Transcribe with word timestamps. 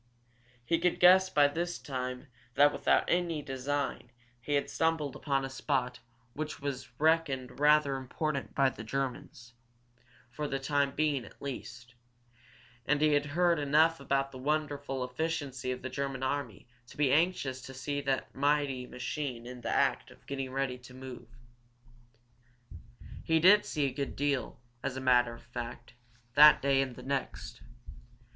He 0.65 0.79
could 0.79 0.99
guess 0.99 1.29
by 1.29 1.47
this 1.47 1.77
time 1.77 2.25
that 2.55 2.73
without 2.73 3.03
any 3.07 3.43
design 3.43 4.09
he 4.41 4.55
had 4.55 4.67
stumbled 4.67 5.23
on 5.27 5.45
a 5.45 5.47
spot 5.47 5.99
that 6.35 6.59
was 6.59 6.89
reckoned 6.97 7.59
rather 7.59 7.97
important 7.97 8.55
by 8.55 8.71
the 8.71 8.83
Germans, 8.83 9.53
for 10.31 10.47
the 10.47 10.57
time 10.57 10.95
being 10.95 11.23
at 11.23 11.39
least, 11.39 11.93
and 12.87 12.99
he 12.99 13.13
had 13.13 13.27
heard 13.27 13.59
enough 13.59 13.99
about 13.99 14.31
the 14.31 14.39
wonderful 14.39 15.03
efficiency 15.03 15.71
of 15.71 15.83
the 15.83 15.87
German 15.91 16.23
army 16.23 16.67
to 16.87 16.97
be 16.97 17.11
anxious 17.13 17.61
to 17.61 17.73
see 17.75 18.01
that 18.01 18.33
mighty 18.33 18.87
machine 18.87 19.45
in 19.45 19.61
the 19.61 19.69
act 19.69 20.09
of 20.09 20.25
getting 20.25 20.51
ready 20.51 20.79
to 20.79 20.95
move. 20.95 21.27
He 23.23 23.39
did 23.39 23.67
see 23.67 23.85
a 23.85 23.93
good 23.93 24.15
deal, 24.15 24.59
as 24.81 24.97
a 24.97 24.99
matter 24.99 25.35
of 25.35 25.43
fact, 25.43 25.93
that 26.33 26.59
day 26.59 26.81
and 26.81 26.95
the 26.95 27.03
next. 27.03 27.61